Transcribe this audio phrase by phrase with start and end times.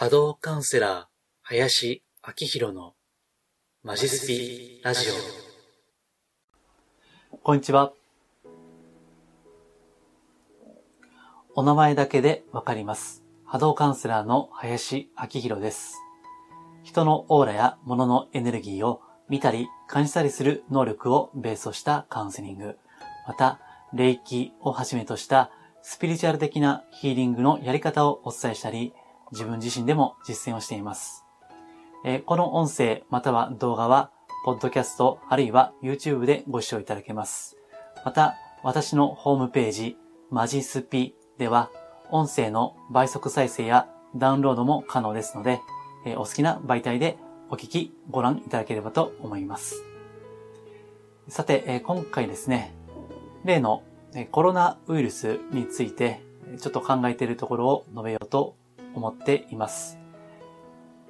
[0.00, 1.04] 波動カウンセラー、
[1.42, 2.94] 林明宏の
[3.82, 5.10] マジスピラジ
[7.30, 7.36] オ。
[7.36, 7.92] こんにちは。
[11.54, 13.22] お名前だけでわかります。
[13.44, 15.98] 波動カウンセラーの林明宏です。
[16.82, 22.78] 人のオーラや物のエネルギーを見たり感じたりする能力をベースとしたカウンセリング、
[23.28, 23.60] また、
[23.92, 25.50] 霊気をはじめとした
[25.82, 28.94] スピリチュアル的なヒーリングのやり方をお伝えしたり、
[29.32, 31.24] 自分自身でも実践をしています。
[32.04, 34.10] えー、この音声または動画は、
[34.44, 37.56] ポッドキャストあるいは YouTube でご視聴いただけます。
[38.04, 39.96] また、私のホームページ、
[40.30, 41.70] マジスピでは、
[42.10, 45.60] 音声の倍速再生やダウンロードも可能ですので、
[46.06, 47.18] えー、お好きな媒体で
[47.50, 49.84] お聞き、ご覧いただければと思います。
[51.28, 52.74] さて、えー、今回ですね、
[53.44, 53.82] 例の
[54.30, 56.20] コロナウイルスについて
[56.60, 58.56] ちょっと考えているところを述べようと
[58.94, 59.98] 思っています。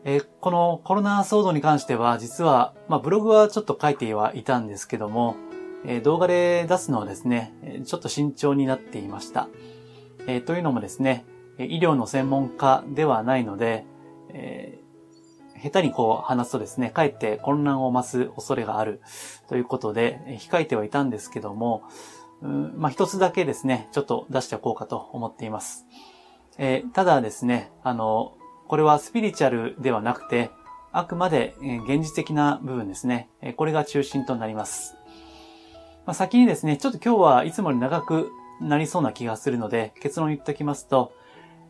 [0.05, 5.37] え、このコロナ騒動に関しては、実は、まあ、ブログはちょっと書いてはいたんですけども、
[5.85, 9.49] え、動画で出すのはですね、ちょっと慎重になっていました。
[10.27, 11.27] え、というのもですね、
[11.59, 13.85] 医療の専門家ではないので、
[14.31, 19.03] えー、下手にこう話すとですね、かえって混乱を増す恐れがある
[19.49, 21.83] ということで、控えてはいたんですけども、
[22.43, 25.87] うんまあ、一つだけですね、ちょっと出しておこうかと思っています。
[26.63, 28.37] えー、ただですね、あの、
[28.69, 30.51] これはスピリチュアルではなくて、
[30.93, 31.55] あくまで
[31.89, 33.31] 現実的な部分ですね。
[33.57, 34.95] これが中心となります。
[36.05, 41.15] まあ、先にですね、ちょっと今日はいつもより長くなりそうな気がするので、結論言っておきますと、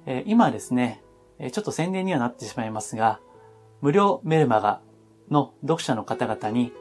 [0.07, 1.05] え今ですね、
[1.53, 3.21] ちょっと宣伝にはなってしまいますが、
[3.83, 4.81] 無料メルマガ
[5.31, 6.73] の読者の方々に、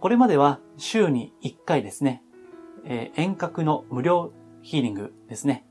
[0.00, 2.22] これまでは週に1回ですね、
[2.84, 5.64] 遠隔の無料ヒーリングですね。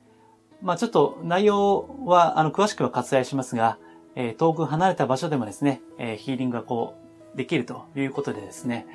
[0.61, 3.77] まあちょっと内容は、あの、詳しくは割愛しますが、
[4.15, 6.95] えー、遠く離れた場所でもですね、えー、ヒーリングがこ
[7.33, 8.87] う、できるということでですね、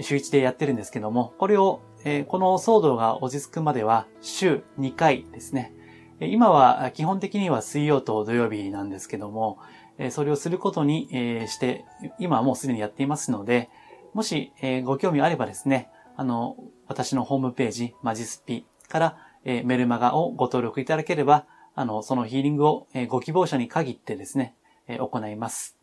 [0.00, 5.72] 週1でやってるんですけども、これを、えー、この騒動が落ち着くまでは週2回ですね。
[6.20, 9.58] 今は基本的には水曜と土曜日なんですけども、
[10.10, 11.08] それをすることに
[11.48, 11.84] して、
[12.18, 13.68] 今はもうすでにやっていますので、
[14.14, 14.52] もし
[14.84, 21.46] ご興味あればですね、あの、私のホームページ、マジスピからえメルマガをご登録いただければ、
[21.76, 24.54] あの、そのヒーリングを、えご希望者に限ってですね、
[24.88, 25.76] え行います。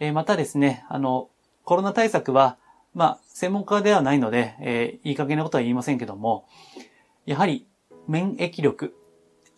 [0.00, 1.30] えまたですね、あの、
[1.64, 2.58] コロナ対策は、
[2.94, 6.48] まあ、専門家ではないので、えいい加減なことは言いませんけども、
[7.24, 7.68] やはり
[8.08, 8.96] 免疫力、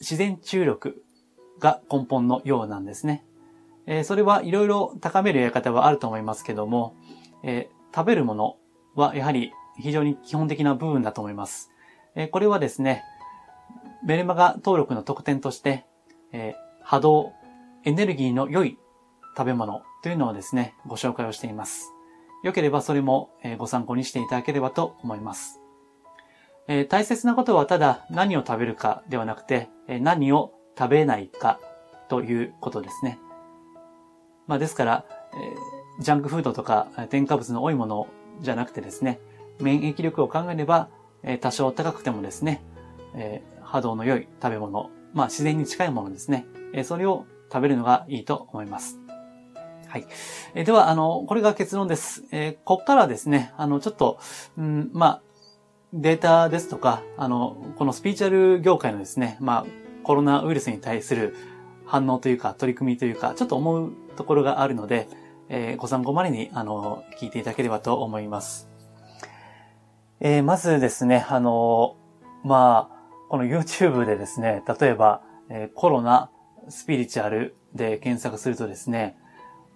[0.01, 1.03] 自然注力
[1.59, 3.25] が根本のようなんですね。
[3.87, 6.95] えそれはいろいろ高めるやり方はあると思いますけども、
[7.43, 8.57] え食べるもの
[8.97, 11.71] はやはり非常に基本的な部分だと思います。
[12.17, 13.03] えこれはですね、
[14.03, 15.84] メルマガ登録の特典として、
[16.33, 17.33] えー、波動、
[17.84, 18.78] エネルギーの良い
[19.37, 21.93] 食べ物というのをですね、ご紹介をしています。
[22.43, 25.60] 良ければそれも、えー、ご参考にしていただければと思います。
[26.69, 31.60] えー、大切なことはただ何を食べるかではなくて、え、何を食べないか
[32.09, 33.19] ということですね。
[34.47, 35.05] まあですから、
[35.99, 38.06] え、ジャンクフードとか添加物の多いもの
[38.41, 39.21] じゃなくてですね、
[39.60, 40.89] 免疫力を考えれば、
[41.22, 42.62] え、多少高くてもですね、
[43.15, 46.47] えー、波動の良い食べ物、まあ自然に近いものですね。
[46.73, 48.99] えそれを食べるのがいいと思います。
[49.87, 50.07] はい。
[50.55, 52.25] えでは、あの、これが結論です。
[52.33, 54.19] えこっからですね、あの、ちょっと、
[54.59, 55.23] うん、まあ、
[55.93, 59.67] データですとか、あの、このスピーチャル業界のですね、まあ、
[60.05, 61.37] コロナウイルスに対する
[61.85, 65.09] 反応というか、取り組みというか、ちょっと思うところがあるので、
[65.49, 68.69] えー、ご参考までに、あの、聞いていただければと思います。
[70.21, 71.97] えー、まずですね、あの、
[72.45, 73.00] まあ、
[73.31, 76.33] この YouTube でですね、例えば、え、コロナ
[76.69, 79.17] スピリチュアルで検索するとですね、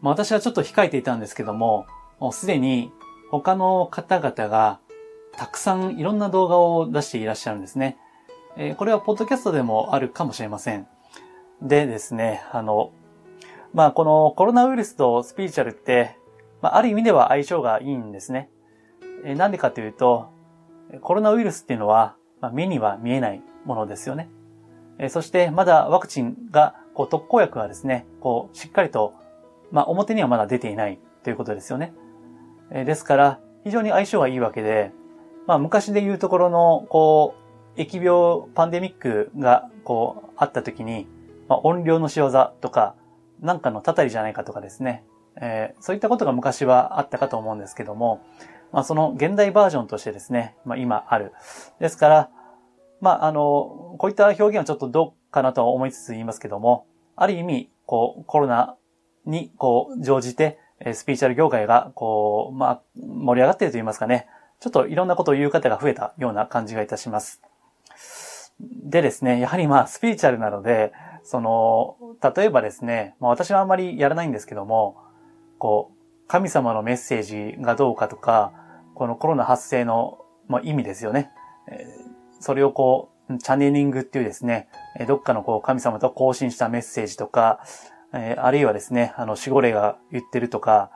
[0.01, 1.87] まあ、私はちょっと控えていたんですけども、
[2.19, 2.91] もうすでに
[3.31, 4.81] 他の方々が
[5.37, 7.97] たくさんいろんな動画を出していらっしゃるんですね。
[8.57, 10.89] えー、これはポッドキャストでもあるかもしれません。
[11.63, 12.91] でですね、あの、
[13.73, 16.17] まあこのコロナウイルスとスピリチュアルって、
[16.61, 18.51] まあある意味では相性がいいんですね。
[19.25, 20.33] えー、なんでかというと、
[21.03, 24.29] コロナウイルスっていうのはまあ、目には見えないものですよね。
[24.99, 29.15] えそしてまだワクチンが、こう特効薬がですね、こうしっかりと、
[29.73, 31.93] まあ表にはまだ出ていないということですよね。
[32.71, 34.93] えですから、非常に相性がいいわけで、
[35.47, 37.35] まあ昔で言うところの、こ
[37.77, 41.07] う、疫病パンデミックが、こう、あった時に、
[41.49, 42.31] まあ音量の仕業
[42.61, 42.95] とか、
[43.41, 45.05] なんかのたたりじゃないかとかですね、
[45.41, 48.25] えー、そういったことが昔はあったかと思うんですけども、
[48.73, 51.33] まあ、その現代バージョンとしてですね、まあ、今ある。
[51.81, 52.31] ですから、
[53.05, 56.87] まあ、あの、こういった表現はちょっとどうかなと思いつつ言いますけども、
[57.17, 58.77] ある意味、こう、コロナ
[59.27, 60.59] に、こう、乗じて、
[60.95, 64.27] スピーチャル業界が、こう、まあ、盛り上がっていると言いますかね。
[64.59, 67.43] ちょっといろんなことを言う方が増えたような感じがいたします。
[68.59, 70.93] でですね、やはりまあ、スピーチャルなので、
[71.25, 71.97] その、
[72.35, 74.97] 例えばですね、まあ私はあんまりやらないんですけども、
[75.59, 78.53] こう、神様のメッセージがどうかとか、
[78.95, 81.31] このコロナ発生の、まあ、意味ですよね。
[82.45, 84.69] それをこう、チャネリングっていうですね、
[85.09, 87.61] どっかのこう神様と交信したメッセージとか、
[88.13, 90.91] えあるいはですね、あの、守護霊が言ってるとか、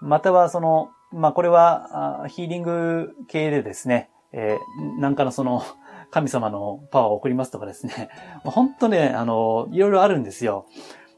[0.00, 5.64] またはその、まあ、これは、ヒーリング系でですね、えー、なんかのその、
[6.10, 8.10] 神様のパワーを送りますとかですね、
[8.44, 10.66] 本当ね、あの、いろいろあるんですよ。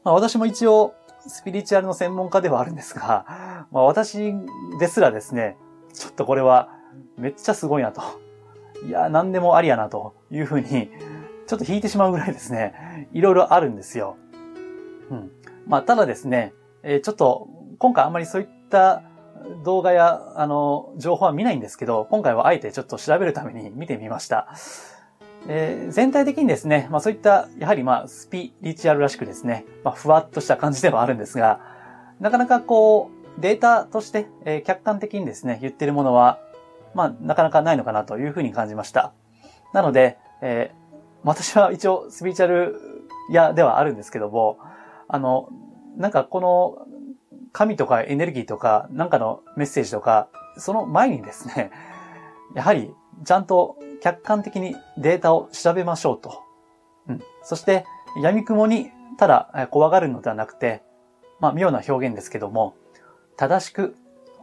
[0.05, 0.93] まあ、私も一応、
[1.27, 3.25] スピリチュアルの専門家ではあるんですが、
[3.71, 4.33] まあ、私
[4.79, 5.57] ですらですね、
[5.93, 6.69] ちょっとこれは
[7.17, 8.01] めっちゃすごいなと。
[8.83, 10.91] いや、何でもありやなというふうに、
[11.47, 14.17] ちょっと引いてしまうぐらいですね、いろいろあるんですよ。
[15.09, 15.31] うん。
[15.67, 17.47] まあ、ただですね、えー、ちょっと、
[17.79, 19.03] 今回あんまりそういった
[19.63, 24.47] 動画や、あの、情報は見ないんですけど、今回はあえてちょっと調べるために見てみました。
[25.47, 31.59] えー、全体的にですね、まあそういった、やはりまあスピリチュアルらしくですね、まあふわっとした感じではあるんですが、
[32.19, 36.39] なかなかこう、データとして、えー、客観的にですね、言ってるものは、
[36.95, 39.13] まあなかなかないのかなというふうに感じました。
[39.73, 42.79] なので、えー、私は一応スピリチュアル
[43.29, 44.57] 屋ではあるんですけども、
[45.07, 45.49] あの、
[45.97, 46.87] なんかこの
[47.51, 51.71] 神とかエネルギーとか、なんかのメッセージとか、その前にですね、
[52.55, 52.93] やはり
[53.23, 56.43] ちゃんと客観的にデータを調べましょうと。
[57.07, 57.21] うん。
[57.43, 57.85] そして、
[58.21, 60.83] 闇雲にただ怖がるのではなくて、
[61.39, 62.75] まあ、妙な表現ですけども、
[63.37, 63.95] 正しく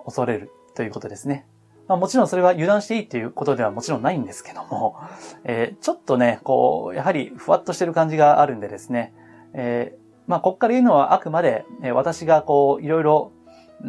[0.04, 1.46] 恐れるということですね。
[1.92, 4.96] まあ、もちろんそれは油断していいということではもちろんないんですけども、
[5.44, 9.12] えー、ちょっとね、こう、やはりふわっとしてる感じがあるんでですね、
[9.52, 13.32] えー、まあ、こっから言うのはあくまで、え私がこう、いろいろ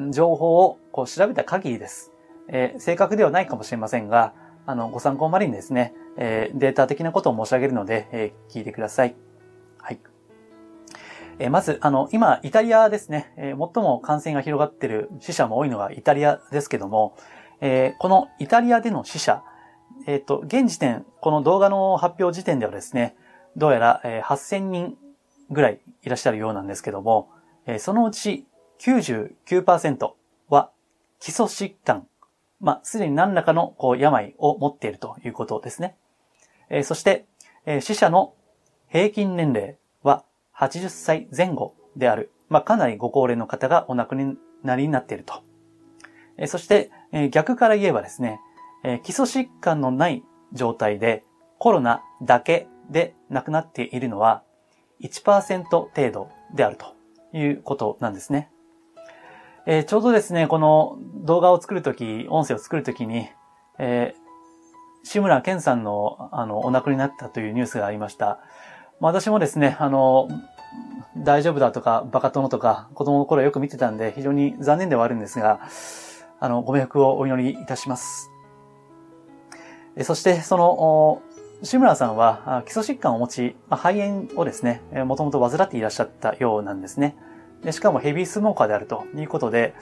[0.09, 2.11] 情報をこう調べた限りです。
[2.49, 4.33] えー、正確ではないかもしれませんが、
[4.65, 9.15] あの、ご参考までにですね、えー、データ的なことを申し上げるので、えー、聞いてください。
[9.77, 9.99] はい。
[11.39, 17.15] えー、まず、あの、今、イタリアですね、えー、最も感染が広がっている死者も多いのがイタリアですけども、
[17.61, 19.43] えー、このイタリアでの死者、
[20.07, 23.15] えっ、ー、と、現時点、この動画の発表時点ではですね、
[23.55, 24.97] どうやら、えー、8000人
[25.49, 27.29] ぐらいいらっしゃるようなんですけども、
[27.65, 28.45] えー、そのうち
[28.79, 30.11] 99%
[30.49, 30.71] は
[31.19, 32.07] 基礎疾患
[32.63, 35.97] まあ、すでに何らかのこう病を持っているということですね。
[36.69, 37.25] えー、そして、
[37.65, 38.35] えー、死者の
[38.87, 40.23] 平均年齢は
[40.57, 42.31] 80歳前後である。
[42.47, 44.15] まあ、かなりご高齢の方がお亡く
[44.63, 45.43] なりになっていると。
[46.47, 46.91] そして、
[47.31, 48.39] 逆から言えばですね、
[49.03, 51.23] 基礎疾患のない状態で
[51.59, 54.43] コロナだけで亡くなっているのは
[55.01, 56.95] 1%程度であると
[57.37, 58.49] いうことなんですね。
[59.65, 63.29] えー、ちょうどですね、この動画を作るとき、音声を作るときに、
[63.79, 68.39] えー、志村けんさんの、あの、お亡くなりになったというニュースがありました。
[68.99, 70.27] まあ、私もですね、あの、
[71.15, 75.61] 大丈夫だとか、バカ殿とか、子供の頃よく見てたんで、非常に残念ではあるんですが、
[76.43, 78.29] あの、ご冥福をお祈りいたします。
[80.01, 81.21] そして、その、
[81.63, 87.15] 志村さんは基礎疾患を持ち、肺炎をですね、もともと患っていらっしゃったようなんですね。
[87.63, 89.73] でしかもヘビースモーカーであるということで、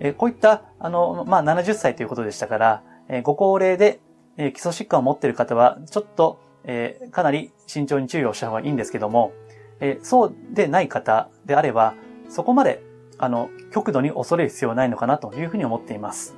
[0.00, 4.00] えこういった、あの、まあ、70歳ということでしたから、えご高齢で、
[4.38, 9.32] え基礎疾患を持っている方は、ちょっと、えかなり慎重に注意をした方がいいんですけども、
[9.80, 11.92] えそうでない方であれば、
[12.30, 12.82] そこまで、
[13.18, 16.34] あの、極度に恐れる必要はないのかなというふうに思っています。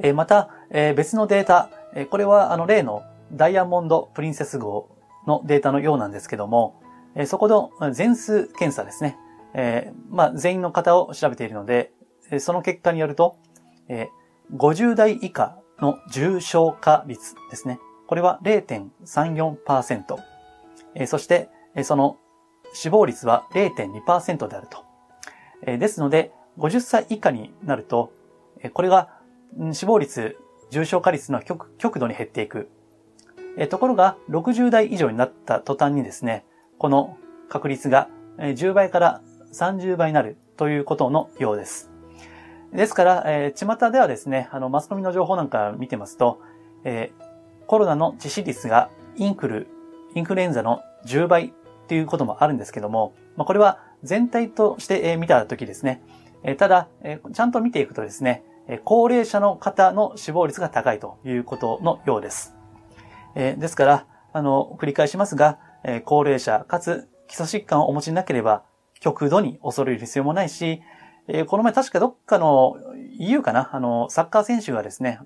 [0.00, 4.96] えまた、え別のデータ、えこれは、あの、例のダイヤモンドプリンセス号
[5.26, 6.80] のデータのようなんですけども、
[7.14, 9.18] えそこの全数検査ですね。
[9.54, 11.92] え、まあ、全員の方を調べているので、
[12.30, 13.36] えその結果によると、
[13.88, 17.80] えー、50代以下の重症化率ですね。
[18.06, 20.16] これは0.34%。
[20.94, 22.18] えー、そして、えその
[22.72, 24.87] 死亡率は0.2%であると。
[25.64, 28.12] ですので、50歳以下になると、
[28.72, 29.08] これが
[29.72, 30.36] 死亡率、
[30.70, 32.68] 重症化率の極極度に減っていく。
[33.70, 36.44] ところが、60代以上になった途端にですね、
[36.78, 37.16] この
[37.48, 39.20] 確率が10倍から
[39.52, 41.90] 30倍になるということのようです。
[42.72, 46.40] ですから、えー、巷ではですね、あの、マスコミの情報なんか見てますと、
[47.66, 49.68] コロナの致死率がインフル、
[50.14, 51.52] インフルエンザの10倍っ
[51.88, 56.02] ていうこともあるんですけども、これは全体として、見たときですね、
[56.58, 56.88] ただ、
[57.32, 58.42] ちゃんと見ていくとですね、
[58.84, 62.54] 高齢者の方の死亡率が高いということのようです。
[63.34, 65.58] ですから、あの、繰り返しますが、
[66.04, 68.62] 高齢者かつ基礎疾患をお持ちになければ、
[69.00, 70.82] 極度に恐れる必要もないし、
[71.46, 72.76] この前確かどっかの
[73.18, 75.20] EU かなあの、サッカー選手がですね、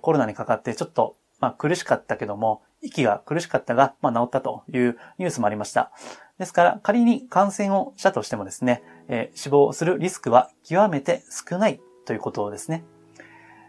[0.00, 5.90] コロナにかかってちょっと、まあ、苦しかったけども、息が苦しかったが、まあ、治ったというニュースもありました。
[6.40, 12.82] ですから、仮に感染をしたとしてもですね、えー、死亡するリスクは極めて少ないということですね。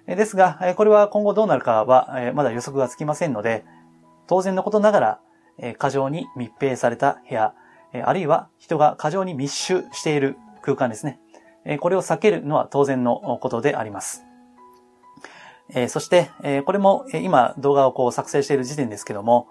[0.07, 3.65] ですが、これは今後どうなるかはまだ予測がつきませんので、
[4.25, 5.19] 当然のことながら、
[5.79, 7.53] 過剰に密閉された部屋、
[8.05, 11.19] あるいは人が過剰に密集している空間ですね。
[11.81, 14.23] これを避けるのは当然のことであります。
[15.89, 16.29] そして、
[16.65, 19.49] これも今動画をこう作成している時点ですけども、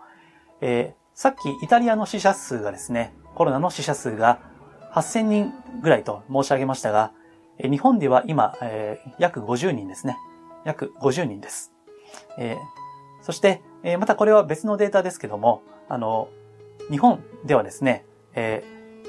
[1.20, 4.40] さっきイタリアの死者数がですね、コロナの死者数が
[4.94, 7.12] 8000人ぐらいと申し上げましたが、
[7.60, 8.56] 日本では今、
[9.18, 10.16] 約50人ですね。
[10.64, 11.74] 約50人です。
[13.20, 13.60] そして、
[13.98, 15.60] またこれは別のデータですけども、
[15.90, 16.30] あの、
[16.90, 18.06] 日本ではですね、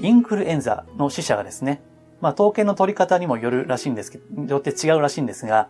[0.01, 1.82] インフルエンザの死者がですね、
[2.20, 5.70] まあ、統計の取り方にもよるらしいんですけど、よって違うらしいんですが、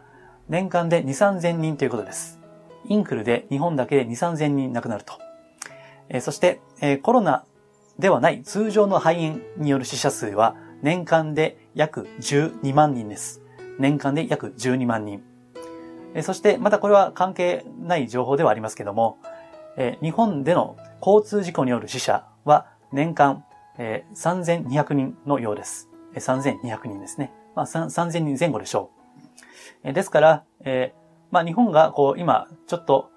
[0.49, 2.39] 年間で2、3000人ということです。
[2.85, 5.19] インフルで日本だけで2、3000人亡くなると。
[6.13, 7.45] え、そして、え、コロナ
[7.97, 13.41] ではない通常の肺炎による死者数は年間で約12万人です。
[13.79, 15.23] 年間で約12万人。
[16.21, 19.19] そして、またこれは関係ない情報ではありますけども、
[20.01, 23.45] 日本での交通事故による死者は年間、
[23.77, 25.87] 3200人のようです。
[26.15, 27.31] 3200人ですね。
[27.55, 28.91] まあ、3000人前後でしょ
[29.85, 29.93] う。
[29.93, 30.43] ですから、
[31.31, 33.09] まあ、日本がこう、今、ちょっと、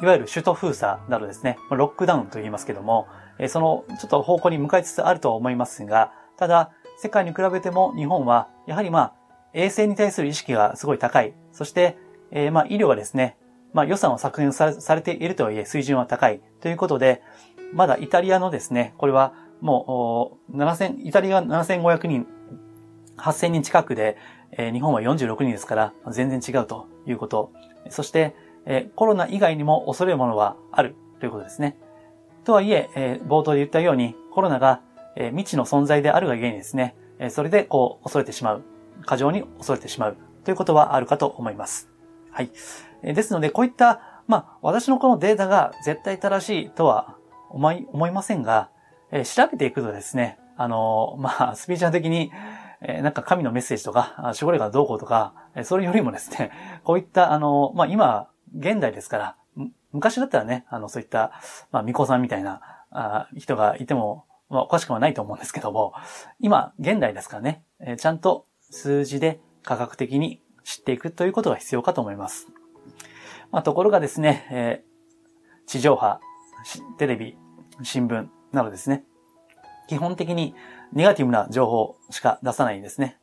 [0.00, 3.08] いわゆる首都封鎖などですね、ロックダウンと言いますけども、
[3.48, 9.14] その、ちょっと方向に向かいつつあると思いますが、ただ、世界に比べても日本は、やはりまあ、
[9.54, 11.34] 衛生に対する意識がすごい高い。
[11.52, 11.96] そして、
[12.30, 13.36] えー、まあ、医療はですね、
[13.72, 16.40] まあ、予算を削減されているとはいえ、水準は高い。
[16.60, 17.22] ということで、
[17.72, 22.26] まだイタリアのですね、これはもう、7000、イタリア7500人
[23.16, 24.16] 8000人近くで、
[24.52, 27.52] えー、日本は46人ですから、全然違うということ。
[27.88, 28.34] そして、
[28.70, 31.76] えー、コロナ以外にも恐れるものはあるということですね。
[32.44, 34.80] とはいえ、えー、冒頭で言ったように、コロナが、
[35.16, 38.62] えー、未知の存在であるがゆえにですね、えー、それでこう、恐れてしまう。
[39.06, 40.16] 過剰に恐れてしまう。
[40.44, 41.90] ということはあるかと思います。
[42.30, 42.50] はい。
[43.02, 47.16] えー、ですので、こういった、まあ、私のこのデータが絶対正しいとは
[47.50, 48.70] 思い、思いませんが、
[49.10, 52.30] えー、調べていくとですね、あのー、まあ、スピーチャー的に、
[52.82, 55.34] えなんか神のメッセージとか、守護霊がどうこうとか、
[55.64, 56.50] それよりもですね、
[56.82, 59.36] こういった、あの、まあ、今、現代ですから、
[59.92, 61.32] 昔だったらね、あの、そういった、
[61.72, 65.92] まあ、巫女さんみたいなあ人がいても、まあ、おかしくはないと思うんですけども、
[66.40, 72.48] 今、現代ですからね、えちゃんと数字で科学的に知っていくということが必要かと思います。
[73.50, 76.20] まあ、ところがですね、えー、地上波、
[76.98, 77.36] テレビ、
[77.82, 79.04] 新聞などですね、
[79.88, 80.54] 基本的に
[80.92, 83.18] ネガティブな情報しか出さないんですね。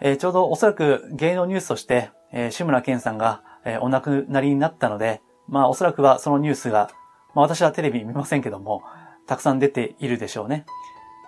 [0.00, 6.90] えー、ちょうどおそらく芸能ニュースとして、えー、志村けんさんが、えー、お亡くなりになったので、まあおそらくはそのニュースが、
[7.34, 8.82] まあ私はテレビ見ませんけども、
[9.26, 10.66] たくさん出ているでしょうね。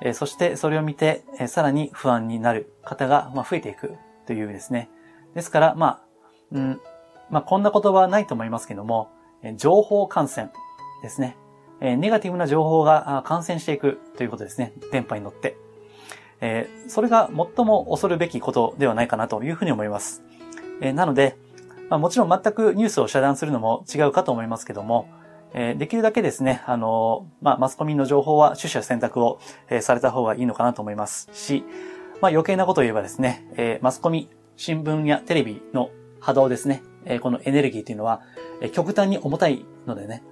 [0.03, 3.97] えー、そしてそれを見て、えー、さらに不安になる方が、まあ、増えていく
[4.27, 4.91] というですね。
[5.35, 6.03] ですから、まあ、
[6.53, 6.81] うん、
[7.31, 9.11] まあこんな言葉はないと思いますけども、
[9.43, 10.51] えー、情報感染
[11.03, 11.37] ですね。
[11.85, 14.73] えネガティブな情報が感染していくということですね。
[14.93, 15.57] 電波に乗って。
[16.41, 20.23] えそれが最も恐るべきことではないかなというふうに思います。
[20.81, 21.37] えなので、
[21.93, 25.11] まあ、もちろん全くニュースを遮断するのも違うかと思いますけども、
[25.53, 31.67] えできるだけですね、あのまあ、マスコミの情報は取捨選択を、えされた方がいいのかなと思いますし、
[32.23, 38.23] まあ、余計なことを言えばですね、えマスコミ、新聞やテレビの波動ですね、えこのエネルギーというのは、
[38.63, 40.23] え極端に重たいのでね、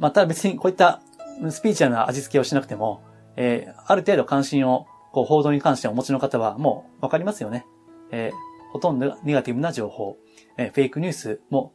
[0.00, 1.02] まあただ別にこういった
[1.50, 3.04] スピーチュアルな味付けをしなくても、
[3.36, 7.64] え、ある程度関心を、こう、報道に関してお持ちの方はもうわかりますよね。
[8.10, 8.32] え、
[8.72, 10.16] ほとんどネガティブな情報、
[10.58, 11.72] え、フェイクニュースも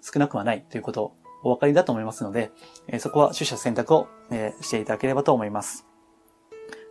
[0.00, 2.50] 少なくはないということをお分かりだと思いますので、
[2.88, 5.86] え、そこは取捨選択を、え、していただければと思います。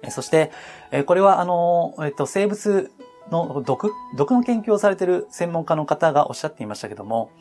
[0.02, 0.52] え、そして、
[0.92, 2.92] え、これはあの、えっ、と、生物
[3.32, 3.92] の毒？
[4.16, 7.32] 毒の研究をされている専門家の方がおっしゃっていましたけども、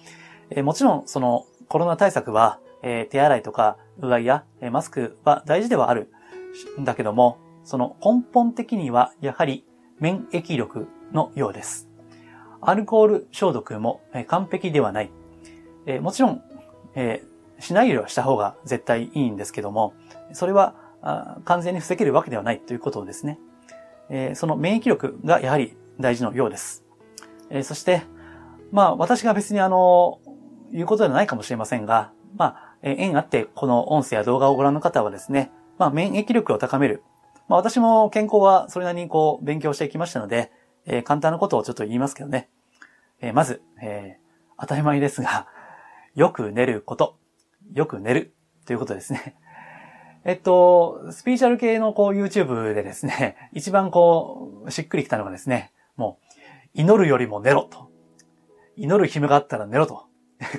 [0.51, 6.11] え、もちろんそのコロナ対策は、え、手洗いとか、うがいや、え、マスクは大事ではある
[6.81, 9.65] んだけども、その根本的にはやはり
[9.99, 11.94] 免疫力のようです。
[12.67, 15.11] アルコール消毒も、完璧ではない。
[15.87, 16.43] え、もちろん、
[16.95, 17.23] え、
[17.59, 19.95] しないよりはした方が絶対いいんですけども、
[20.33, 23.39] それはあ完全に防げるわけではないということですね。
[24.11, 26.85] え、その免疫力がやはり大事のようです。
[27.51, 28.03] え、そして、
[28.73, 30.21] まあ私が別にあの、
[30.73, 37.03] 言うことではないかもしれませんが、まあ、え縁あってこの音声や動画をご覧の方はですね、まあ、免疫力を高める。
[37.49, 40.51] まあ、私も健康はそれなりにこう、勉強してきましたので、
[40.87, 42.49] えー、簡単なことをちょっと言いますけどね。
[43.25, 45.49] えー、まず、えー、当たり前ですが、
[46.15, 47.19] よく寝ること。
[47.73, 48.35] よく寝る。
[48.67, 49.37] ということですね。
[50.25, 56.39] えっと、スピーチャル系のこう YouTube でですね、 一番こう、しっくりきたのがですね、もう、
[56.75, 57.91] 祈るよりも寝ろと。
[58.77, 60.07] 祈る暇があったら寝ろと。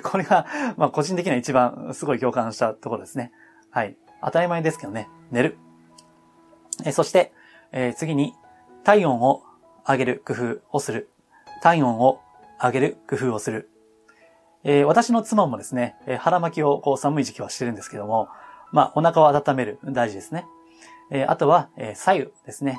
[0.02, 0.46] これが、
[0.76, 3.30] まあ個人的には一番すごい共感したところですね。
[3.70, 3.96] はい。
[4.22, 5.58] 当たり前ですけどね、寝る。
[6.84, 7.32] えそして、
[7.70, 8.34] えー、次に、
[8.82, 9.42] 体温を
[9.86, 11.10] 上げる工夫をする。
[11.62, 12.20] 体温を
[12.62, 13.70] 上げる工夫をする。
[14.64, 18.28] えー、私の妻もですね、え腹巻きをこう寒い時期はしてるんですけども、
[18.72, 19.78] まあ、お腹を温める。
[19.84, 20.46] 大事ですね。
[21.10, 22.78] えー、あとは、えー、左右ですね。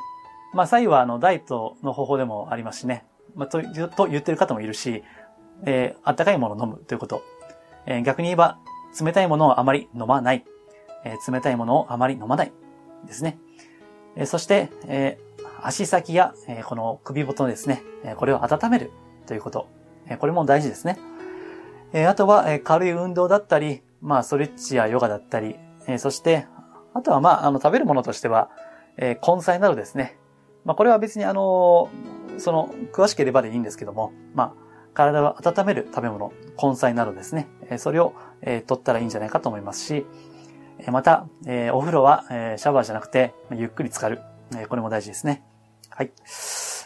[0.54, 3.06] まあ、左右は、あの、ダイエットの方法でもありますしね。
[3.36, 3.62] まあ、と、
[3.96, 5.04] と言ってる方もいるし、
[5.66, 7.24] えー、温かいものを飲むということ。
[7.86, 8.60] えー、逆に言えば、
[9.00, 10.46] 冷たいものをあまり飲まない。
[11.06, 12.52] えー、冷たいものをあまり飲まない。
[13.06, 13.40] ですね。
[14.16, 17.82] えー、そして、えー、足先や、えー、この首元ですね。
[18.04, 18.92] えー、これを温める
[19.28, 19.68] ということ。
[20.20, 20.98] これも大事ですね。
[22.08, 25.56] あとは、軽い運動だったり、まあ、ストレッチやヨガだったり、
[25.98, 26.48] そして、
[26.94, 28.50] あとは、まあ、あの、食べるものとしては、
[28.98, 30.18] 根菜などですね。
[30.66, 31.90] まあ、これは別にあの、
[32.38, 37.48] その、詳しければでいいんですけども、まあ、体を温める食べ物、根菜などですね。
[37.78, 40.06] それを、えー、取ったらいいんじゃないかと思いますし、
[40.92, 44.22] また、えー、お風呂は、えー、シャワーじゃなくて、ゆっくり浸かる。
[44.70, 45.44] これも大事ですね。
[45.90, 46.12] はい。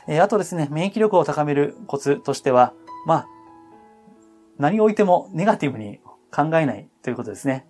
[0.08, 2.74] えー、あとですね、免疫力を高めるコツとしては、
[3.05, 3.27] まあ、
[4.58, 6.00] 何を置いてもネガティブに
[6.31, 7.65] 考えないということですね。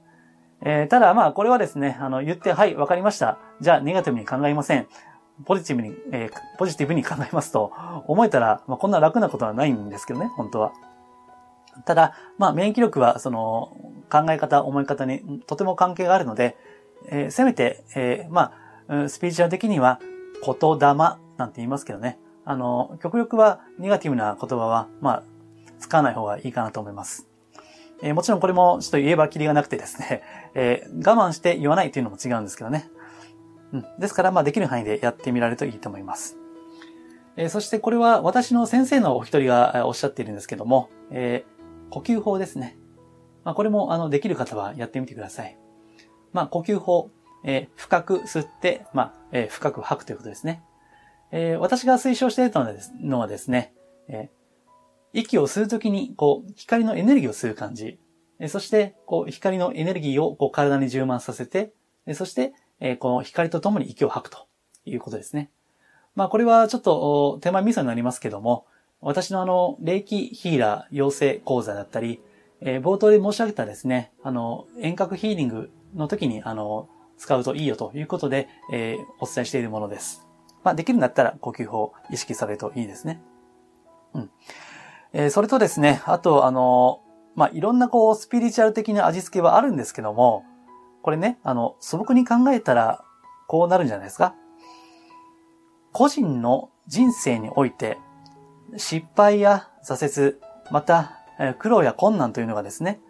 [0.63, 3.39] えー、ただまあ、これはですね、あの、言って、はい、わかりました。
[3.61, 4.87] じゃあ、ネガティブに考えません。
[5.45, 7.71] ポジティブに、えー、ポジティブに考えますと、
[8.07, 10.73] 思えたら、まあ、こんな楽なことはないんですけどね、本当は。
[11.85, 13.75] ただ、まあ、免疫力は、その、
[14.11, 16.57] 考え方、思い方にとても関係があるので、
[17.09, 18.51] えー、せめて、えー、ま
[18.87, 19.99] あ、スピーチャー的には、
[20.45, 20.95] 言霊
[21.37, 22.19] なんて言いますけどね。
[22.45, 25.23] あの、極力は、ネガティブな言葉は、まあ、
[25.79, 27.27] 使わない方がいいかなと思います。
[28.03, 30.23] えー、もちろんこれもちょっと言えばきりがなくてですね、
[30.55, 32.89] えー、我慢して言わないというのも違うんですけどね。
[33.73, 33.85] うん。
[33.99, 36.37] ですから、まあできる範囲でやってみられるといいと思います。
[37.37, 42.77] えー、そしてこれは私の先生のお一人がおっしゃっているんですけども、えー、呼吸法ですね。
[43.43, 45.57] まあこれもあのできる方はやってみてください。
[46.33, 47.11] まあ呼吸法、
[47.43, 50.63] えー、深く吸って、まあ、えー、深く吐くということですね。
[51.31, 52.51] えー、私が推奨している
[53.01, 53.73] のはですね、
[54.07, 57.99] えー、息を吸うときに、こう、光のエネルギーを吸う感じ。
[58.47, 61.73] そして、こう、光のエネルギーをこう体に充満させて、
[62.13, 62.53] そして、
[62.99, 64.47] この光とともに息を吐くと
[64.85, 65.51] いうことですね。
[66.15, 68.65] まあ、これはちょっと手前ミソになりますけども、
[68.99, 72.21] 私のあの、霊気ヒーラー養成講座だったり、
[72.61, 80.27] えー、冒頭で申し上げたですね、あの、遠隔ヒーリングの時に、あの、使うといいよということで、えー、お伝えしているものです。
[80.63, 83.21] まあ、できるんだったら呼吸法意識されるといいですね。
[84.13, 84.29] うん。
[85.13, 87.01] えー、それとですね、あと、あの、
[87.35, 90.43] まあ、いろんなこう、スピリチュアル的な味付けはあるんですけども、
[91.01, 93.03] これね、あの、素朴に考えたら、
[93.47, 94.35] こうなるんじゃないですか。
[95.91, 97.97] 個人の人生において、
[98.77, 100.37] 失敗や挫折、
[100.71, 101.17] また、
[101.59, 103.01] 苦労や困難というのがですね、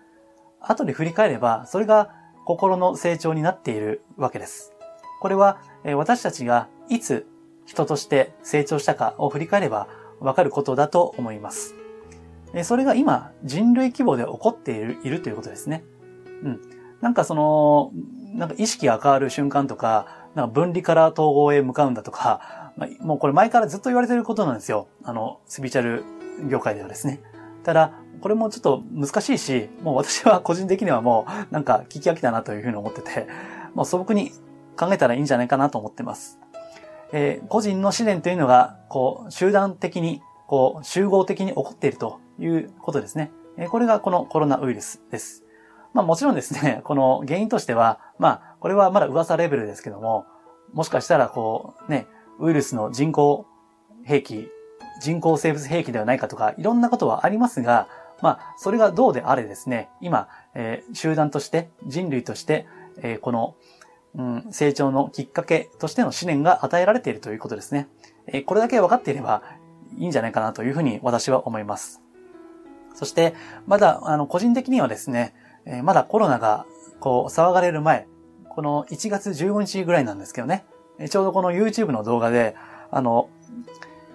[0.61, 2.13] 後で振り返れば、それが
[2.45, 4.73] 心の成長になっているわけです。
[5.19, 5.59] これは、
[5.95, 7.27] 私たちがいつ
[7.71, 9.87] 人として成長したかを振り返れば
[10.19, 11.73] わかることだと思います。
[12.63, 15.85] それが今、人類規模で起こっているということですね。
[16.43, 16.61] うん。
[16.99, 17.91] なんかその、
[18.33, 24.89] なんか意識が変わる瞬間とか、なんか分離から統合へ向かうんだとか、もうこれ前からずっと言われてることなんですよ。
[25.05, 26.03] あの、スピーチャル
[26.49, 27.21] 業界ではですね。
[27.63, 33.27] ただ、これもちょっと難しいし、もう私は個人的にはもうなんか聞き飽きたなというふうに思ってて、
[33.75, 34.31] もう素朴に
[34.77, 36.37] 考えたらいいんじゃないかなと思ってます。
[37.13, 43.31] えー、個人の試練というのが、こう、集団的に、こう、集合的に起こっているということですね。
[43.57, 45.43] えー、これがこのコロナウイルスです。
[45.93, 50.25] まあもちろんですね、 この原因としては、まあ、これはまだ噂レベルですけども、
[50.73, 52.07] もしかしたらこう、ね、
[52.39, 53.45] ウイルスの人工
[54.03, 54.49] 兵器、
[55.01, 57.87] 人工生物兵器ではないかとか、いろんなことはありますが、
[58.21, 63.55] まあ、それがどうであれですね、今、えー、集団として、人類として、えー、この
[64.15, 67.87] うん、成長のきっかけとしての試練が与えられているということですね。
[68.27, 69.43] え、これだけ分かっていれば
[69.97, 72.01] いいんじゃないかなというふうに私は思います。
[72.93, 73.33] そして、
[73.67, 75.33] まだ、あの、個人的にはですね、
[75.65, 76.65] え、まだコロナが、
[76.99, 78.07] こう、騒がれる前、
[78.49, 80.65] この1月15日ぐらいなんですけどね、
[80.99, 82.55] え、ちょうどこの YouTube の動画で、
[82.91, 83.29] あの、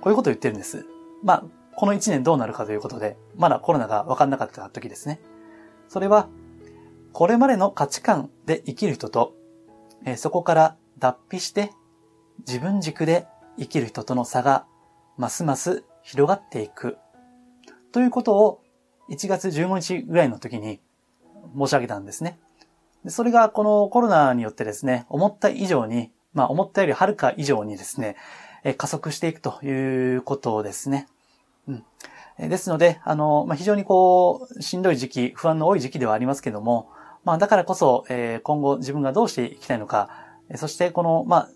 [0.01, 0.87] こういうことを言ってるんです。
[1.23, 5.21] まあ、この1年どうなるかということで、まだコロナが分かんなかった時ですね。
[5.89, 6.29] それは、
[7.13, 9.35] これまでの価値観で生きる人と
[10.07, 11.73] えそこから脱皮して
[12.47, 13.27] 自分軸で
[13.59, 14.65] 生きる人との差が
[15.19, 16.97] ますます広がっていく。
[17.93, 18.63] ということを
[19.11, 20.81] 1月15日ぐらいの時に
[21.59, 22.39] 申し上げたんですね。
[23.09, 28.17] それがこのコロナによってですね、思った以上に、まあ思ったよりはるか以上にですね、
[28.63, 31.09] え加速していくということですね。
[31.67, 31.85] うん。
[32.39, 36.91] ですので、あの、まあ、非常にこう、しんどい時期、不安の多い時期ではありますけども、
[37.27, 40.09] まあ、だからこそ、えー、今後自分がどうしていきたいのか、
[40.55, 41.49] そしてこの、まあ、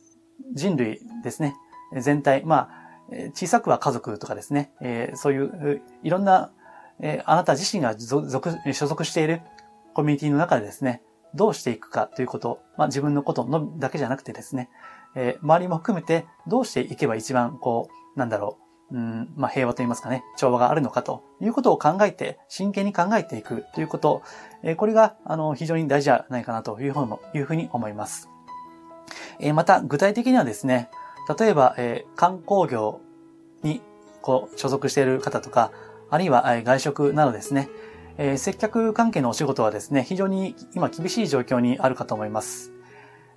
[0.52, 1.54] 人類ですね、
[1.96, 2.70] 全体、ま
[3.08, 6.50] あ、小さくは家族とかですね、えー、そういういろんな、
[7.00, 8.28] えー、あなた自身が属
[8.72, 9.42] 所属している
[9.94, 11.02] コミュニティの中でですね、
[11.36, 14.70] どうしていくかということ、まあ、自分のことのだけじゃなくてですね、
[15.14, 24.22] えー、周りも含めてどうしていけば一番こう、なんだろう、うん、まあ、平和と言いますかね、調和があるのかということを考えて、真剣に考えていくということ、
[24.62, 26.92] えー、これが、あの、非常に大事じゃないかなという
[27.44, 28.28] ふうに思います。
[29.38, 30.90] えー、また、具体的にはですね、
[31.38, 33.00] 例えば、えー、観光業
[33.62, 33.80] に、
[34.22, 35.70] こう、所属している方とか、
[36.10, 37.68] あるいは、え外食などですね、
[38.18, 42.72] え接客関係のお仕事はですね、非常に今厳しい状況にあるかと思います。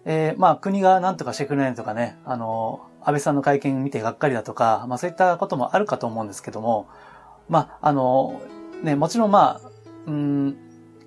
[0.06, 6.88] えー、まあ、国が何とかしてくれないとかね、あの、安倍さんの会見見てがっかりだとか、まあそういったこともあるかと思うんですけども、
[7.50, 8.42] まあ、あの、
[8.82, 9.70] ね、もちろんまあ、
[10.08, 10.58] うん、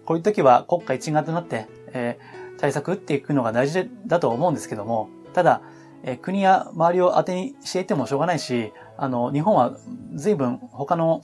[0.05, 5.61] こういう時は国家一丸となって、えー、対策打っていくのが大事だと思うんですけども、ただ、
[6.03, 9.77] えー、国や周りを当てにしていてもしょうがないし、あの、日本は
[10.15, 11.23] 随分他の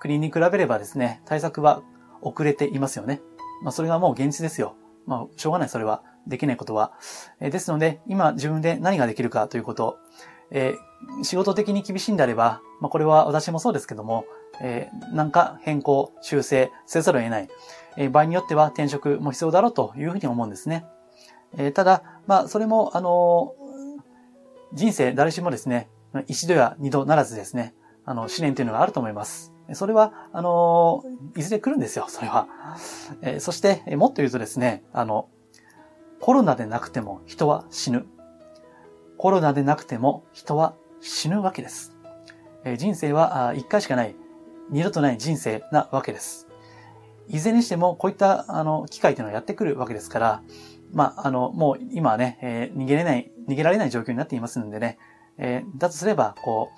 [0.00, 1.82] 国に比べればですね、対策は
[2.20, 3.20] 遅れていますよね。
[3.62, 4.74] まあそれがもう現実ですよ。
[5.06, 6.02] まあしょうがない、それは。
[6.26, 6.92] できないことは。
[7.40, 9.98] えですので、今自分で何ができるかということ、
[10.50, 14.24] えー、仕事的に厳しいんであれば、まあ、これは私もそうですけども、
[14.60, 17.48] えー、なんか変更、修正せざるを得ない。
[17.96, 20.84] えー、場合によっては転職も必要だろうというふうに思うんですね。
[21.56, 23.54] えー、ただ、まあ、それも、あの
[24.72, 25.88] 人生誰しもですね、
[26.26, 29.52] 一度や二度ならずですね、あの、試練というのがあると思います。
[29.72, 31.02] それは、あの
[31.36, 32.48] いずれ来るんですよ、それは。
[33.22, 35.28] えそして、もっと言うとですね、あの、
[36.20, 38.06] コロナでなくても人は死ぬ。
[39.18, 41.96] コロナでなくても人は死ぬわけです。
[42.64, 44.14] え人生は一回しかない、
[44.70, 46.48] 二度とない人生なわけです。
[47.28, 50.42] いずれにしてもこういったあの機会というのはやってくるわけですから、
[50.92, 54.98] まあ、あの、もう今はね、えー、逃げれない、逃げられない状況になっていますのでね、
[55.38, 56.70] えー、だとすれば、こ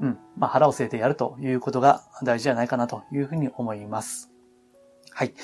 [0.00, 4.30] う、うん、まあ、腹を据えてやるということが大事じゃないかなというふうに思います。
[5.20, 5.34] はい。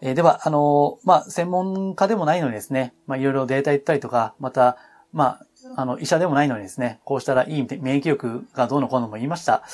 [0.00, 4.76] えー、では、あのー、まあ、専門家でもないのにですね、まあ、いろいろデータ言ったりとか、また、
[5.12, 5.40] ま
[5.74, 9.64] あ、あの、医者でもないのにですね、こうしたらいい免疫力がどうのこうのも言いました。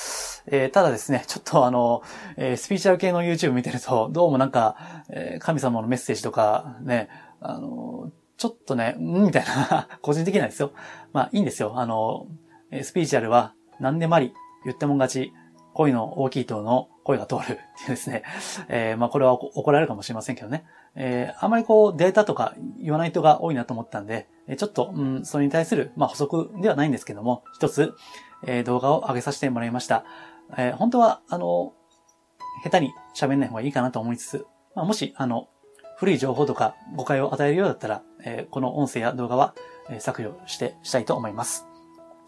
[0.47, 2.01] えー、ただですね、ちょっとあの、
[2.37, 10.71] えー、スピーチャル系の YouTube 見てると、どうもなんか、えー、神様のメッセージとか、ね、あの、ちょっとね、んみたいな 個人的なんですよ。
[11.13, 11.73] まあ、いいんですよ。
[11.75, 12.25] あの、
[12.81, 14.33] スピーチャルは何でもあり、
[14.65, 15.33] 言ってもん勝ち、
[15.75, 18.23] 声の大きい人の声が通るっていうですね。
[18.69, 20.65] えー、まあこれは怒られるかもしれませんけどね。
[20.95, 27.93] えー、あまりこうデータとか言わない人が多いなと思ったんで、ちょっと、うん、それに対する、まあ補足ではないんですけども、一つ、
[28.43, 30.03] えー、動画を上げさせてもらいました。
[30.57, 31.73] えー、本当は、あの、
[32.63, 35.47] 下手に喋んない方がいいかなと思いつつ、まあ、もし、あの、
[35.97, 39.53] 古い情報とか誤解を与えるようだったら、えー、この音声や動画は、
[39.89, 41.67] えー、削除して、したいと思います。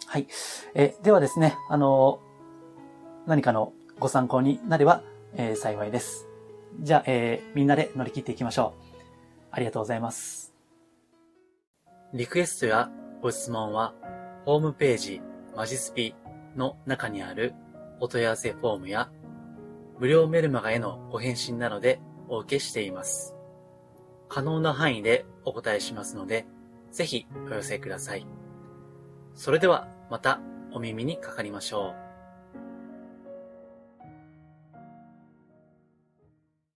[0.05, 0.27] はい。
[0.75, 2.19] えー、ではですね、あの
[3.25, 5.01] 何かのご参考になれば、
[5.37, 6.27] えー、幸いです。
[6.81, 9.05] じゃあ、えー、みんなで乗り切っていきましょう。
[9.49, 10.53] ありがとうございます。
[12.13, 13.93] リクエストやご質問は、
[14.43, 15.21] ホームページ、
[15.55, 16.15] マジスピ
[16.57, 17.53] の中にある
[18.01, 19.09] お問い合わせフォームや、
[19.99, 23.37] 無料メルマガへのご返信などでお受けしています。
[24.27, 26.45] 可能な範囲でお答えしますので、
[26.91, 28.27] ぜひお寄せください。
[29.33, 30.41] それではまた
[30.73, 32.02] お耳にかかりましょう。